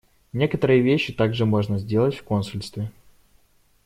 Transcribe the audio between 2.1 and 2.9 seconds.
в консульстве.